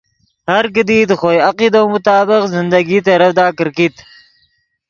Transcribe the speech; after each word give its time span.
ہر 0.51 0.63
کیدی 0.73 0.99
دے 1.09 1.15
خوئے 1.19 1.37
عقیدو 1.49 1.81
مطابق 1.93 2.41
زندگی 2.55 2.97
ترڤدا 3.05 3.47
کرکیت 3.57 3.95